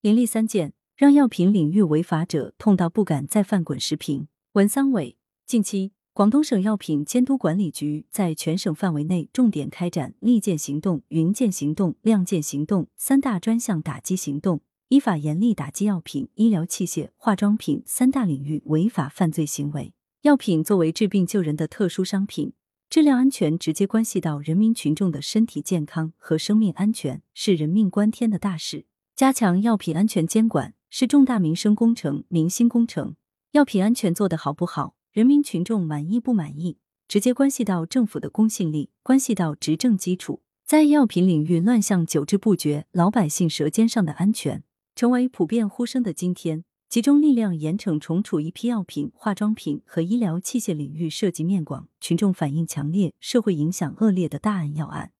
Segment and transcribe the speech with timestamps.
[0.00, 4.28] 林立三件，让药品领域违法者痛到不敢再犯滚石屏。
[4.52, 19.92] 文三伟，近期，广东省药品监督管理局在全省范围内重点开展利剑行动、云剑行动、亮剑行动三大专项打击行动，依法严厉打击药品、医疗器械、化妆品三大领域违法犯罪行为。
[20.22, 22.52] 药品作为治病救人的特殊商品，
[22.88, 28.84] 质量安全直接关系到人民群众的身体健康和生命安全，是人命关天的大事。
[29.18, 33.16] 加强药品安全监管是重大民生工程、民心工程。
[33.50, 40.42] 药品安全做得好不好，人民群众满意不满意，直接关系到政府的公信力，关系到执政基础。
[40.64, 44.62] 在药品领域乱象久治不绝，老百姓舌尖上的安全
[44.94, 55.10] 成为普遍呼声的今天，集中力量严惩重处一批药品、化妆品和医疗器械领域涉及面广、群众反映强烈、社会影响恶劣的大案要案，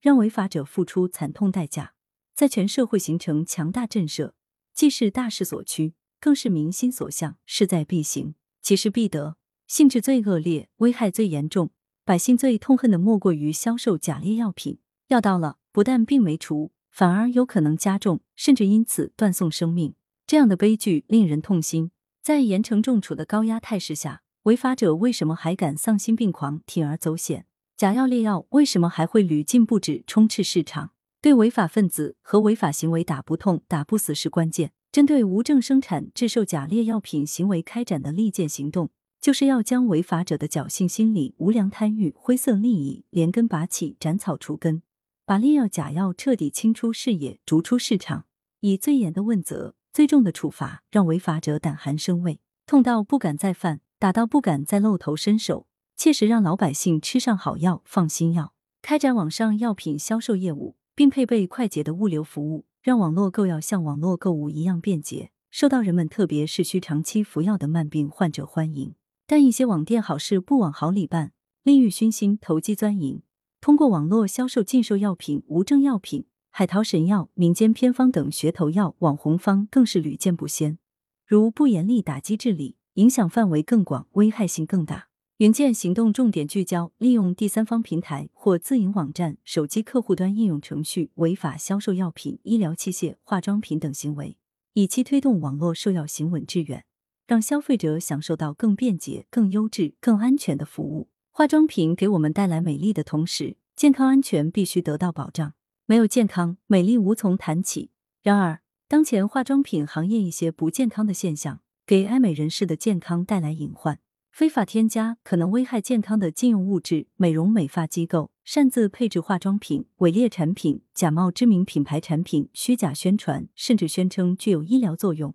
[0.00, 1.90] 让违法者付出惨痛代价。
[2.34, 4.32] 在全社会形成强大震慑，
[4.72, 9.36] 既是大势所趋，更是民心所向，势在必行，其势必得。
[9.68, 11.70] 性质最恶劣、危害最严重、
[12.04, 14.78] 百姓最痛恨的，莫过于销售假劣药品。
[15.08, 19.94] 药到了，不但病没除，反而有可能加重，甚至因此断送生命。
[20.26, 21.92] 这样的悲剧令人痛心。
[22.22, 27.46] 在严惩重处的高压态势下，违法者为什么还敢丧心病狂、铤而走险？
[27.76, 30.90] 假药劣药为什么还会屡禁不止、充斥市场？
[31.24, 34.72] 对违法分子和违法行为打不痛、打不死是关键。
[34.92, 38.90] 针对无证生产、制售假劣药品行为开展的利剑行动，
[39.22, 44.82] 就是要将违法者的侥幸心理、无良贪欲、灰色利益连根拔起、斩草除根，
[45.24, 48.26] 把劣药假药彻底清出视野、逐出市场，
[48.60, 58.52] 以最严的问责、最重的处罚，让违法者胆寒生畏，痛到不敢再犯，打到不敢再露头伸手，切实让老百姓吃上好药、放心药。
[58.82, 60.76] 开展网上药品销售业务。
[60.94, 68.94] 并配备快捷的物流服务，让网络购药像网络购物一样便捷，受到人们特别是需长期服药的慢病患者欢迎。
[69.26, 73.22] 但一些网店好事不往好里办，利欲熏心，投机钻营，
[73.60, 80.78] 通过网络销售禁售药品、无证药品、海淘神药、民间偏方等噱头药、网红方更是屡见不鲜。
[81.26, 85.08] 如不严厉打击治理，影响范围更广，危害性更大。
[85.44, 94.38] 云剑行动重点聚焦利用第三方平台或自营网站、手机客户端应用程序违法销售药品、医疗器械、化妆品等行为，
[94.72, 96.86] 以期推动网络售药行稳致远，
[97.26, 101.10] 让消费者享受到更便捷、更优质、更安全的服务。
[101.30, 105.52] 化妆品给我们带来美丽的同时，健康安全必须得到保障。
[105.84, 107.90] 没有健康，美丽无从谈起。
[108.22, 113.98] 然而，当前化妆品行业一些不健康的现象，给爱美人士的健康带来隐患。
[114.34, 125.32] 非法添加可能危害健康的禁用物质，美容美发机构擅自配置化妆品、伪劣产品、假冒知名品牌产品、虚假宣传，甚至宣称具有医疗作用。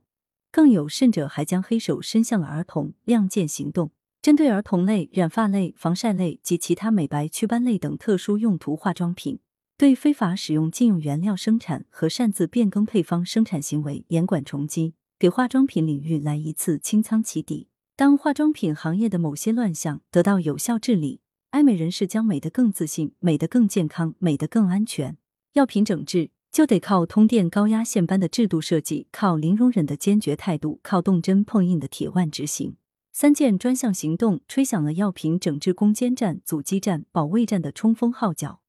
[0.52, 2.92] 更有甚者，还将黑手伸向了儿童。
[3.06, 9.40] 亮剑行动针对儿童类、染发类、防晒类及其他美白祛斑类等特殊用途化妆品，
[9.78, 17.69] 对非法使用禁用原料生产和擅自变更配方生产行为严管重击，给化妆品领域来一次清仓起底。
[18.00, 25.18] 当化妆品行业的某些乱象得到有效治理，爱美人士将美得更自信、美得更健康、美得更安全。
[25.52, 32.78] 药品整治就得靠通电高压线般的制度设计，靠零容忍的坚决态度，靠动真碰硬的铁腕执行。
[33.12, 38.62] 三件专项行动吹响了药品整治攻坚战、阻击战、保卫战的冲锋号角。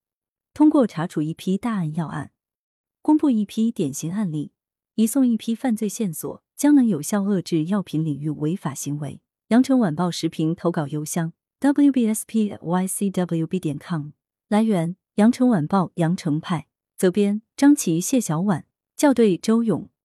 [0.53, 2.33] 通过查处一批大案要案，
[3.01, 4.51] 公布一批典型案例，
[5.01, 6.43] 移送一批犯罪线索。
[6.61, 9.23] 将能有效遏制药品领域违法行为。
[9.49, 11.99] 羊城晚报时评投稿邮箱：wbspycwb
[13.59, 14.11] 点 com。
[14.49, 16.67] 来源：羊城晚报羊城派。
[16.99, 18.67] 责编：张琪、谢小婉。
[18.95, 19.89] 校对：周勇。